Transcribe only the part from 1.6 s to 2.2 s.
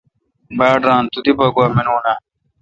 مانون اؘ۔